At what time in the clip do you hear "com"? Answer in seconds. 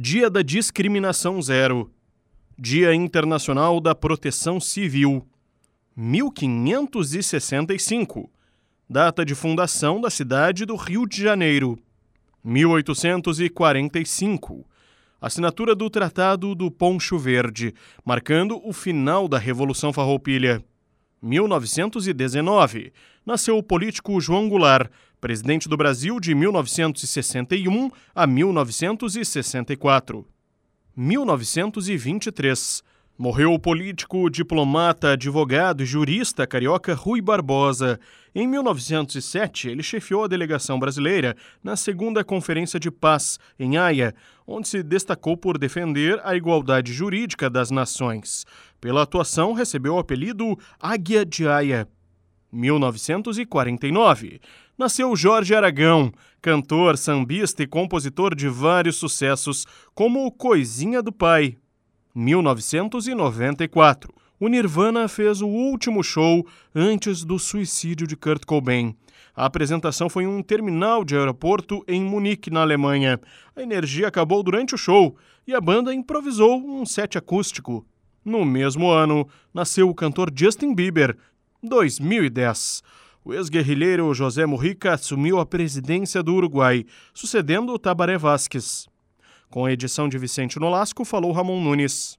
89.50-89.64